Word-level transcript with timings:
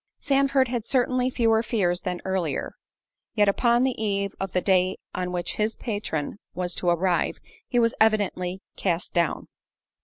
Sandford, 0.19 0.67
had 0.67 0.83
certainly 0.83 1.29
fewer 1.29 1.61
fears 1.61 2.01
than 2.01 2.21
either; 2.25 2.73
yet 3.35 3.47
upon 3.47 3.83
the 3.83 4.03
eve 4.03 4.33
of 4.39 4.51
the 4.51 4.59
day 4.59 4.97
on 5.13 5.31
which 5.31 5.57
his 5.57 5.75
patron 5.75 6.39
was 6.55 6.73
to 6.73 6.89
arrive, 6.89 7.37
he 7.67 7.77
was 7.77 7.93
evidently 8.01 8.63
cast 8.75 9.13
down. 9.13 9.45